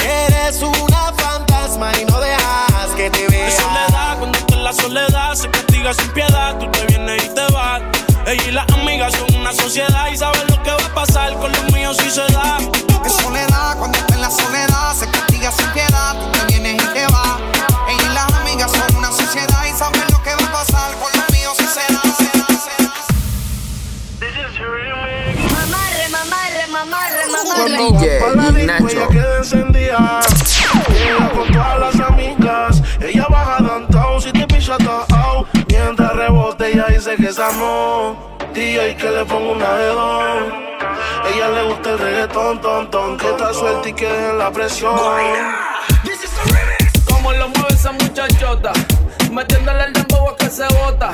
Eres 0.04 0.62
una 0.62 1.12
fantasma 1.16 1.92
y 2.00 2.04
no 2.04 2.20
dejas 2.20 2.90
que 2.96 3.10
te 3.10 3.26
vea. 3.28 3.50
soledad, 3.50 4.18
cuando 4.18 4.38
está 4.38 4.54
en 4.54 4.64
la 4.64 4.72
soledad, 4.72 5.34
se 5.34 5.50
castiga 5.50 5.94
sin 5.94 6.08
piedad. 6.10 6.58
Tú 6.58 6.70
te 6.70 6.86
vienes 6.86 7.24
y 7.24 7.28
te 7.34 7.52
vas. 7.52 7.82
Ella 8.26 8.42
y 8.48 8.50
las 8.52 8.68
amigas 8.72 9.12
son 9.12 9.40
una 9.40 9.52
sociedad 9.52 10.08
y 10.12 10.16
saben 10.16 10.46
lo 10.48 10.62
que 10.62 10.70
va 10.70 10.86
a 10.86 10.94
pasar 10.94 11.34
con 11.38 11.50
los 11.52 11.72
míos 11.72 11.96
si 11.98 12.10
se 12.10 12.26
da. 12.32 12.58
En 13.04 13.10
soledad, 13.10 13.76
cuando 13.78 13.98
está 13.98 14.14
en 14.14 14.20
la 14.20 14.30
soledad, 14.30 14.94
se 14.94 15.10
castiga 15.10 15.50
sin 15.52 15.68
piedad. 15.72 16.33
Mamarre. 27.68 29.06
DJ 29.10 29.36
encendida. 29.38 30.20
Llega 30.92 31.30
con 31.30 31.52
todas 31.52 31.78
las 31.80 32.00
amigas. 32.00 32.82
Ella 33.00 33.26
baja 33.28 33.62
downtown 33.62 34.20
si 34.20 34.32
te 34.32 34.46
picha 34.46 34.74
atao. 34.74 35.46
Mientras 35.68 36.14
rebote, 36.14 36.72
ella 36.72 36.86
dice 36.88 37.16
que 37.16 37.28
estamos. 37.28 38.16
DJ 38.52 38.96
que 38.96 39.10
le 39.10 39.24
pongo 39.24 39.52
una 39.52 39.72
de 39.74 39.86
dos. 39.86 40.24
Ella 41.34 41.48
le 41.48 41.62
gusta 41.68 41.90
el 41.90 41.98
reggaetón, 41.98 42.60
ton, 42.60 42.90
ton. 42.90 43.16
Que 43.16 43.30
está 43.30 43.52
suelta 43.52 43.88
y 43.88 43.92
que 43.92 44.30
en 44.30 44.38
la 44.38 44.50
presión. 44.50 44.94
Como 47.06 47.32
lo 47.32 47.48
mueve 47.48 47.74
esa 47.74 47.92
muchachota, 47.92 48.72
metiéndole 49.32 49.84
el 49.84 49.92
dembow 49.92 50.28
a 50.28 50.36
que 50.36 50.48
se 50.50 50.66
bota. 50.74 51.10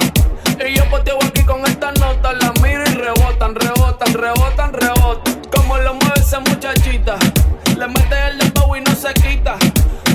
Y 0.66 0.74
yo 0.74 0.84
poteo 0.90 1.18
aquí 1.24 1.42
con 1.44 1.64
esta 1.64 1.92
nota, 1.92 2.32
la 2.34 2.52
miro 2.60 2.82
y 2.82 2.94
rebotan, 2.94 3.54
rebotan, 3.54 4.12
rebotan, 4.12 4.72
rebotan. 4.72 5.42
Como 5.54 5.78
lo 5.78 5.94
muchachita, 7.00 7.18
le 7.78 7.86
mete 7.86 8.28
el 8.28 8.38
dembow 8.38 8.76
y 8.76 8.80
no 8.80 8.94
se 8.94 9.12
quita. 9.14 9.56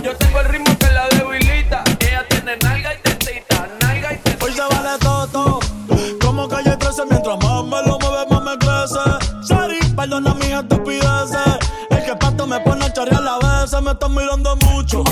Yo 0.03 0.15
tengo 0.17 0.39
el 0.39 0.45
ritmo 0.45 0.77
que 0.77 0.87
la 0.91 1.07
debilita. 1.09 1.83
Ella 1.99 2.25
tiene 2.29 2.57
nalga 2.57 2.93
y 2.93 2.97
tetita, 3.01 3.67
nalga 3.81 4.13
y 4.13 4.17
tetita. 4.17 4.45
Hoy 4.45 4.51
se 4.53 4.61
vale 4.61 4.99
todo, 4.99 5.59
como 6.21 6.47
calle 6.47 6.77
13 6.77 7.03
mientras 7.09 7.37
más 7.43 7.63
me 7.63 7.89
lo 7.89 7.99
mueve 7.99 8.25
más 8.29 8.43
me 8.43 8.57
crece. 8.57 9.47
Sorry, 9.47 9.79
perdona 9.95 10.33
mis 10.35 10.51
estupideces. 10.51 11.59
El 11.89 12.03
que 12.03 12.15
pato 12.15 12.47
me 12.47 12.59
pone 12.59 12.85
a 12.85 12.93
charrear 12.93 13.21
la 13.21 13.37
vez, 13.37 13.81
me 13.81 13.91
están 13.91 14.13
mirando 14.13 14.55
mucho. 14.57 15.03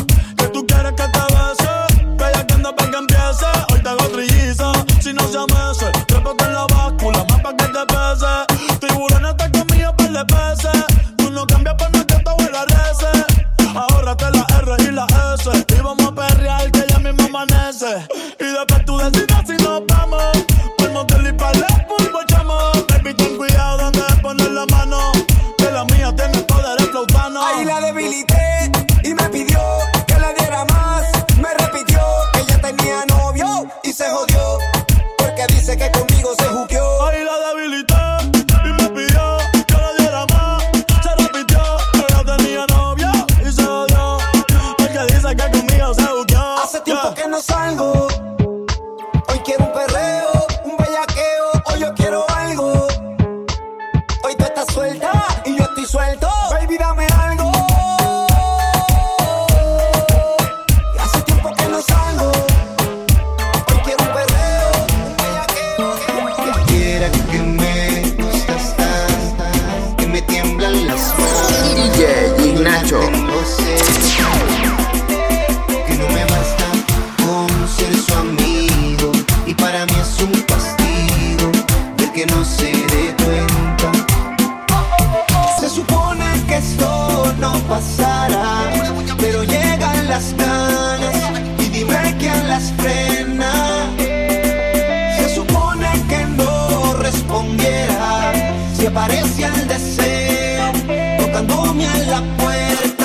enseña 101.84 102.12
la 102.12 102.22
puerta. 102.38 103.03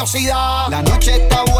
curiosidad. 0.00 0.68
La 0.70 0.82
noche 0.82 1.16
está 1.16 1.44
buena 1.44 1.59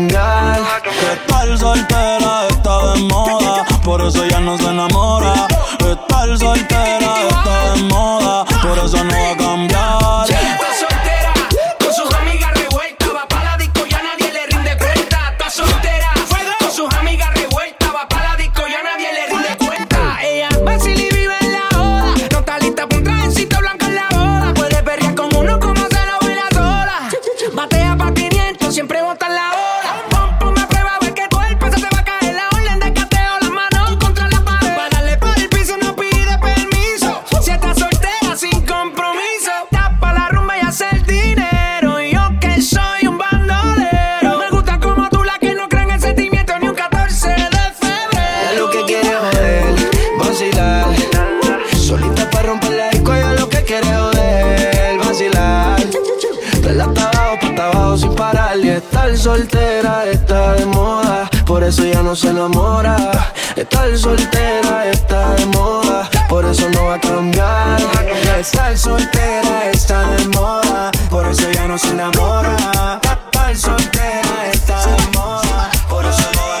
soltera 69.31 69.71
está 69.71 70.03
de 70.07 70.27
moda, 70.29 70.91
por 71.09 71.25
eso 71.27 71.49
ya 71.51 71.67
no 71.67 71.77
se 71.77 71.89
enamora. 71.89 72.99
Papal 73.01 73.55
soltera 73.55 74.47
está 74.51 74.85
de 74.85 75.17
moda, 75.17 75.71
por 75.89 76.05
eso 76.05 76.29
no 76.35 76.41
va. 76.41 76.59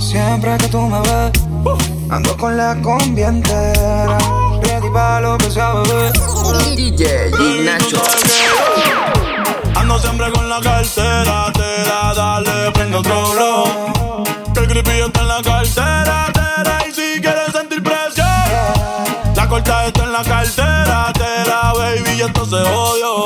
Siempre 0.00 0.56
que 0.58 0.68
tú 0.68 0.80
me 0.82 1.00
ves, 1.00 1.32
uh. 1.64 1.78
ando 2.12 2.36
con 2.36 2.56
la 2.56 2.76
combi 2.82 3.22
entera. 3.22 4.18
Ready 4.62 4.90
para 4.90 5.20
lo 5.20 5.38
que 5.38 5.50
sea, 5.50 5.72
bebé. 5.74 6.12
DJ 6.76 7.64
Nacho. 7.64 8.02
Ando 9.74 9.98
siempre 9.98 10.30
con 10.32 10.48
la 10.48 10.60
cartera, 10.60 11.52
tera, 11.54 12.14
dale, 12.14 12.70
prende 12.72 12.96
otro 12.98 13.32
blow. 13.32 14.24
Que 14.52 14.60
el 14.60 14.68
creepy 14.68 15.00
está 15.00 15.20
en 15.22 15.28
la 15.28 15.42
cartera, 15.42 16.41
la 20.12 20.22
cartera, 20.22 21.10
tera, 21.14 21.72
baby, 21.72 22.18
yo 22.18 22.26
entonces 22.26 22.60
odio. 22.68 23.24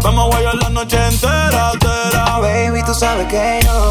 Vamos 0.00 0.26
a 0.26 0.28
guayar 0.28 0.54
la 0.54 0.68
noche 0.68 0.96
entera, 1.04 1.72
tera. 1.80 2.38
Baby, 2.38 2.84
tú 2.84 2.94
sabes 2.94 3.26
que 3.26 3.58
yo 3.64 3.90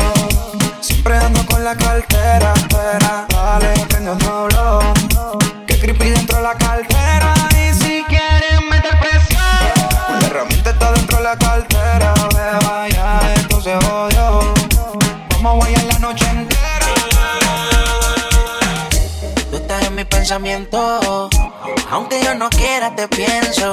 siempre 0.80 1.18
ando 1.18 1.46
con 1.46 1.66
la 1.66 1.76
cartera, 1.76 2.54
tera. 2.70 3.26
Dale, 3.28 3.74
prende 3.90 4.12
un 4.12 4.20
doblón. 4.20 4.94
Que 5.68 5.78
creepy 5.78 6.12
dentro 6.12 6.38
de 6.38 6.44
la 6.44 6.54
cartera. 6.54 7.34
Y 7.52 7.74
si 7.74 8.04
quieren 8.08 8.70
meter 8.70 8.98
presión, 9.02 9.42
la 10.22 10.28
herramienta 10.28 10.70
está 10.70 10.94
dentro 10.94 11.18
de 11.18 11.24
la 11.24 11.38
cartera, 11.38 12.14
beba, 12.34 12.88
ya 12.88 13.34
entonces 13.36 13.76
odio. 13.84 14.54
Vamos 15.32 15.52
a 15.52 15.56
guayar 15.58 15.84
la 15.84 16.00
noche 16.00 16.26
entera. 16.30 16.86
Tú 19.52 19.58
estás 19.58 19.84
en 19.84 19.96
mis 19.96 20.06
pensamientos 20.06 21.07
aunque 21.90 22.22
yo 22.22 22.36
no 22.36 22.50
quiera, 22.50 22.94
te 22.96 23.08
pienso. 23.08 23.70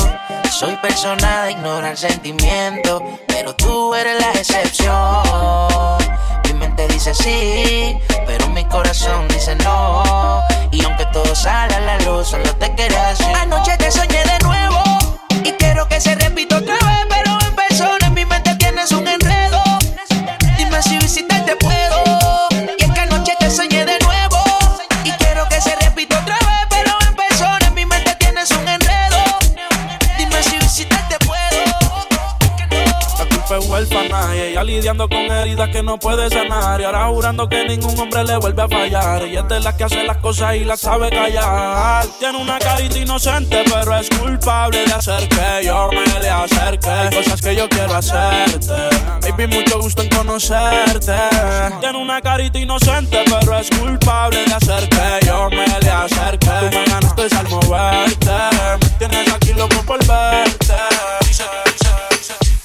Soy 0.51 0.77
persona 0.77 1.45
de 1.45 1.53
ignorar 1.53 1.97
sentimientos, 1.97 3.03
pero 3.27 3.55
tú 3.57 3.93
eres 3.95 4.21
la 4.21 4.31
excepción. 4.33 5.23
Mi 6.45 6.55
mente 6.55 6.87
dice 6.89 7.13
sí, 7.13 7.99
pero 8.25 8.49
mi 8.51 8.65
corazón 8.67 9.27
dice 9.29 9.57
no. 9.57 10.45
Y 10.71 10.85
aunque 10.85 11.07
todo 11.07 11.35
sale 11.35 11.75
a 11.75 11.81
la 11.81 11.99
luz, 12.01 12.29
solo 12.29 12.55
te 12.55 12.73
quería 12.77 13.09
decir. 13.09 13.35
Anoche 13.35 13.77
te 13.79 13.91
soñé 13.91 14.23
de 14.25 14.39
nuevo 14.45 14.83
y 15.43 15.51
quiero 15.53 15.89
que 15.89 16.01
se 16.01 16.15
repita 16.15 16.59
otra 16.59 16.75
vez, 16.75 17.07
pero 17.09 17.37
en 17.41 17.55
persona 17.57 18.07
en 18.07 18.15
mi 18.15 18.25
mente 18.25 18.55
tienes 18.57 18.93
un 18.93 19.09
enredo. 19.09 19.61
Dime 20.57 20.81
si 20.83 20.99
visitaste 20.99 21.54
lidiando 34.75 35.09
con 35.09 35.19
heridas 35.19 35.69
que 35.69 35.83
no 35.83 35.99
puede 35.99 36.29
sanar. 36.29 36.81
Y 36.81 36.85
ahora 36.85 37.07
jurando 37.07 37.49
que 37.49 37.65
ningún 37.65 37.99
hombre 37.99 38.25
le 38.25 38.37
vuelve 38.39 38.63
a 38.63 38.69
fallar. 38.69 39.23
Ella 39.23 39.41
es 39.41 39.49
de 39.49 39.61
las 39.61 39.75
que 39.75 39.85
hace 39.85 40.03
las 40.03 40.17
cosas 40.19 40.57
y 40.57 40.65
las 40.65 40.81
sabe 40.81 41.11
callar. 41.11 42.05
Tiene 42.19 42.39
una 42.39 42.59
carita 42.59 42.99
inocente, 42.99 43.63
pero 43.65 43.97
es 43.97 44.09
culpable 44.11 44.85
de 44.85 44.93
hacer 44.93 45.29
que 45.29 45.67
yo 45.67 45.91
me 45.93 46.21
le 46.21 46.29
acerque. 46.29 46.91
Hay 46.91 47.15
cosas 47.15 47.41
que 47.41 47.55
yo 47.55 47.69
quiero 47.69 47.95
hacerte. 47.95 48.73
Baby, 49.23 49.47
mucho 49.47 49.81
gusto 49.81 50.03
en 50.03 50.09
conocerte. 50.09 51.15
Tiene 51.81 51.99
una 51.99 52.21
carita 52.21 52.59
inocente, 52.59 53.25
pero 53.25 53.59
es 53.59 53.71
culpable 53.71 54.45
de 54.45 54.55
hacer 54.55 54.89
que 54.89 55.27
yo 55.27 55.51
me 55.51 55.67
le 55.67 55.91
acerque. 55.91 56.51
Tú 56.61 56.77
me 56.77 56.85
ganaste 56.85 57.37
al 57.37 57.49
moverte. 57.49 58.33
Tienes 58.99 59.33
aquí 59.33 59.53
loco 59.55 59.81
por 59.87 59.99
verte. 60.05 60.75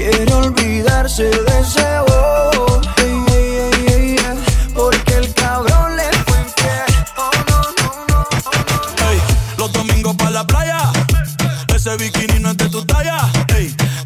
Quiere 0.00 0.32
olvidarse 0.32 1.24
de 1.24 1.60
ese 1.60 1.84
bobo, 2.08 2.80
ey, 2.96 3.22
ey, 3.36 3.54
ey, 3.58 3.86
ey, 3.86 4.16
ey, 4.16 4.38
porque 4.72 5.12
el 5.16 5.34
cabrón 5.34 5.94
le 5.94 6.04
fue 6.24 6.38
infiel. 6.40 7.06
Oh, 7.18 7.30
no, 7.50 7.60
no, 7.76 8.06
no, 8.08 8.26
oh, 8.46 8.52
no. 8.96 9.58
Los 9.58 9.70
domingos 9.74 10.16
para 10.16 10.30
la 10.30 10.46
playa. 10.46 10.90
Ese 11.74 11.94
bikini 11.98 12.38
no 12.40 12.52
es 12.52 12.56
de 12.56 12.70
tu 12.70 12.82
talla. 12.86 13.28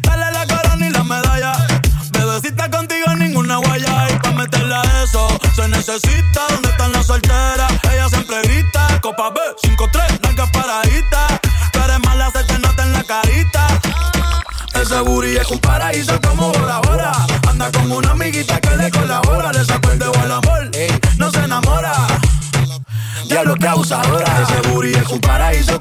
Dale 0.01 0.31
la 0.33 0.45
corona 0.45 0.85
y 0.85 0.89
la 0.89 1.03
medalla. 1.05 1.65
Bebecita 2.11 2.69
contigo 2.69 3.15
ninguna 3.15 3.55
guaya. 3.59 4.09
Y 4.09 4.19
pa' 4.19 4.31
meterle 4.33 4.75
a 4.75 4.83
eso 5.01 5.29
se 5.55 5.65
necesita. 5.69 6.41
¿Dónde 6.49 6.71
están 6.71 6.91
las 6.91 7.05
solteras? 7.05 7.71
Ella 7.89 8.09
siempre 8.09 8.41
grita. 8.41 8.99
Copa 9.01 9.29
B, 9.29 9.39
5-3, 9.63 10.24
es 15.45 15.51
un 15.51 15.59
paraíso 15.59 16.19
como 16.21 16.51
Bora 16.51 16.79
Bora. 16.79 17.11
Anda 17.47 17.71
con 17.71 17.91
una 17.91 18.11
amiguita 18.11 18.59
que 18.59 18.75
le 18.75 18.89
colabora. 18.89 19.51
Desacuerdo 19.51 20.11
o 20.11 20.25
el 20.25 20.31
amor, 20.31 20.71
no 21.17 21.31
se 21.31 21.39
enamora. 21.43 21.93
Diablo 23.27 23.55
que 23.55 23.67
abusadora. 23.67 24.25
Ese 24.41 24.69
booty 24.69 24.93
es 24.93 25.09
un 25.09 25.19
paraíso 25.19 25.79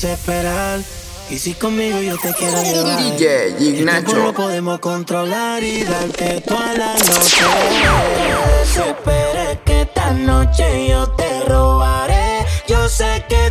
desesperar. 0.00 0.80
Y 1.28 1.38
si 1.38 1.52
conmigo 1.54 2.00
yo 2.00 2.16
te 2.18 2.32
quiero 2.34 2.62
llevar. 2.62 2.98
DJ 2.98 3.56
Ignacio. 3.60 4.14
lo 4.16 4.32
podemos 4.32 4.80
controlar 4.80 5.62
y 5.62 5.84
darte 5.84 6.40
toda 6.40 6.72
la 6.74 6.94
noche. 6.94 7.44
Desesperes 8.60 9.58
que 9.64 9.82
esta 9.82 10.10
noche 10.12 10.88
yo 10.88 11.08
te 11.12 11.40
robaré. 11.44 12.44
Yo 12.66 12.88
sé 12.88 13.24
que 13.28 13.49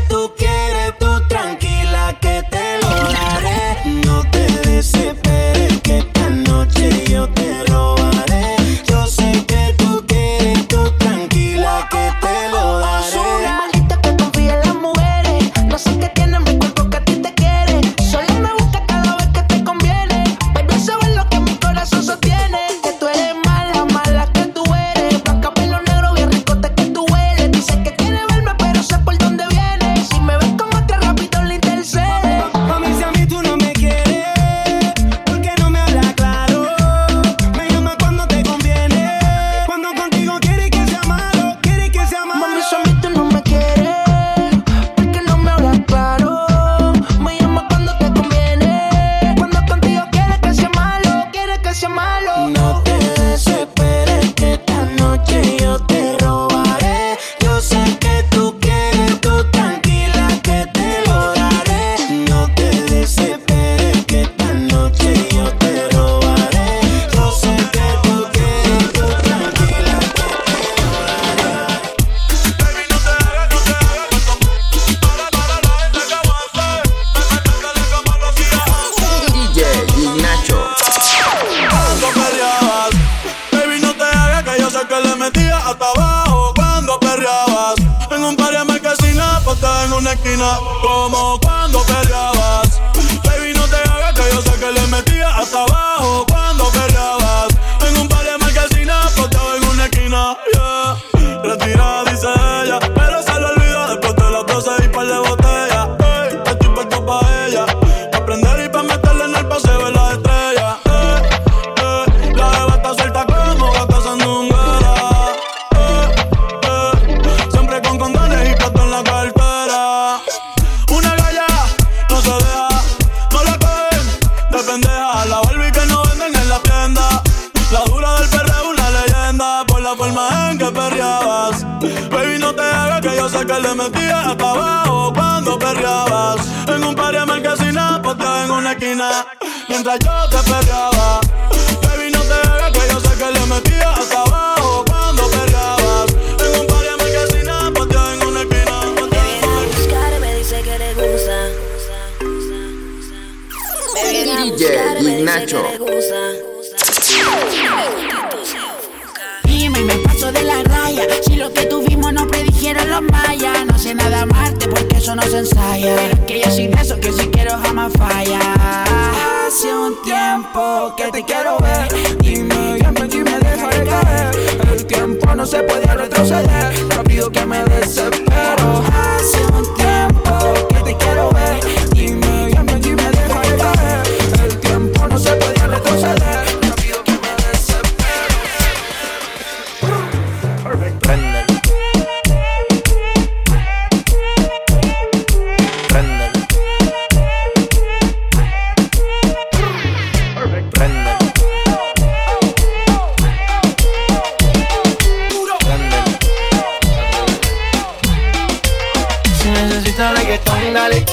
dale. 210.74 211.06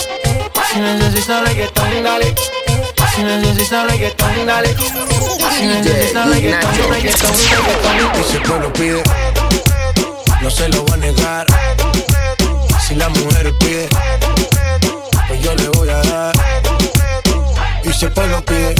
Si 0.72 0.78
necesitas 0.80 1.48
reggaetón, 1.48 2.02
dale. 2.02 2.34
Si 3.14 3.22
necesitas 3.22 3.90
reggaetón, 3.90 4.46
dale. 4.46 4.76
Si 5.56 5.66
necesitas 5.66 6.28
reggaetón, 6.28 6.70
reggaetón, 6.90 6.90
reggaetón. 6.90 8.20
Y 8.20 8.24
si 8.24 8.36
el 8.36 8.42
pueblo 8.42 8.72
pide, 8.72 9.02
no 10.42 10.50
se 10.50 10.68
lo 10.68 10.82
voy 10.82 10.92
a 10.92 10.96
negar. 10.96 11.46
Si 12.86 12.94
la 12.94 13.08
mujer 13.08 13.54
pide, 13.58 13.88
pues 15.28 15.40
yo 15.42 15.54
le 15.54 15.68
voy 15.70 15.88
a 15.88 16.02
dar. 16.02 16.34
Y 17.84 17.92
si 17.92 18.06
el 18.06 18.12
pueblo 18.12 18.44
pide, 18.44 18.74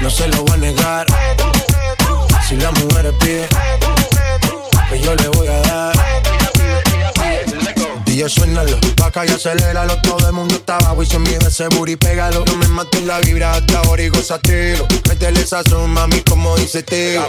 no 0.00 0.10
se 0.10 0.28
lo 0.28 0.42
voy 0.44 0.54
a 0.54 0.56
negar. 0.56 1.06
Si 2.48 2.56
la 2.56 2.70
mujer 2.70 3.12
pide, 3.20 3.48
pues 4.88 5.02
yo 5.02 5.14
le 5.14 5.28
voy 5.28 5.48
a 5.48 5.60
dar. 5.60 5.93
DJ 8.14 8.28
suénalo, 8.28 8.78
vaca 8.96 9.26
y 9.26 9.28
aceléralo. 9.30 10.00
Todo 10.02 10.28
el 10.28 10.32
mundo 10.32 10.54
está 10.54 10.76
abajo 10.76 11.02
y 11.02 11.06
se 11.06 11.18
mide 11.18 11.48
ese 11.48 11.66
booty, 11.66 11.96
pégalo. 11.96 12.44
No 12.44 12.54
me 12.54 12.68
mates 12.68 13.02
la 13.02 13.18
vibra 13.18 13.54
hasta 13.54 13.80
ahora 13.80 14.04
y 14.04 14.08
gózatelo. 14.08 14.86
Métele 15.08 15.40
esa 15.40 15.64
mami, 15.88 16.20
como 16.20 16.56
dice 16.56 16.84
tío 16.84 17.26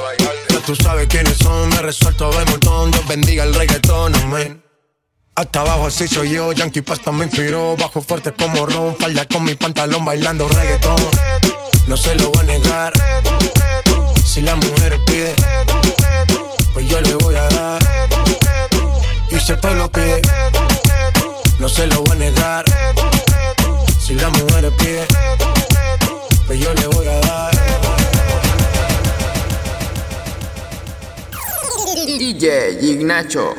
Ya 0.47 0.59
tú 0.59 0.75
sabes 0.75 1.07
quiénes 1.07 1.37
son, 1.37 1.69
me 1.69 1.77
resuelto 1.77 2.29
de 2.29 2.45
montón. 2.45 2.91
Dios 2.91 3.07
bendiga 3.07 3.45
el 3.45 3.55
reggaetón, 3.55 4.13
amén. 4.15 4.63
Hasta 5.33 5.61
abajo 5.61 5.87
así 5.87 6.07
soy 6.07 6.29
yo, 6.29 6.51
Yankee 6.51 6.83
Pasta 6.83 7.11
me 7.11 7.25
inspiró. 7.25 7.75
Bajo 7.77 8.03
fuerte 8.03 8.31
como 8.33 8.67
Ron, 8.67 8.95
falda 8.95 9.25
con 9.25 9.43
mi 9.43 9.55
pantalón 9.55 10.05
bailando 10.05 10.47
reggaetón. 10.47 10.97
No 11.87 11.97
se 11.97 12.13
lo 12.13 12.29
voy 12.29 12.41
a 12.41 12.43
negar. 12.43 12.93
Si 14.23 14.41
la 14.41 14.55
mujer 14.55 14.99
pide 15.07 15.33
Pues 16.75 16.87
yo 16.87 17.01
le 17.01 17.15
voy 17.15 17.33
a 17.33 17.49
dar. 17.49 17.83
Y 19.31 19.39
si 19.39 19.51
el 19.51 19.59
pueblo 19.59 19.91
pide 19.91 20.21
No 21.59 21.69
se 21.69 21.87
lo 21.87 22.01
voy 22.03 22.15
a 22.15 22.19
negar 22.19 22.65
Si 23.99 24.13
la 24.13 24.29
mujer 24.29 24.71
pide 24.77 25.05
Pues 26.47 26.59
yo 26.59 26.73
le 26.73 26.87
voy 26.87 27.07
a 27.07 27.19
dar 27.21 27.55
DJ 32.05 32.77
Ignacho. 32.81 33.55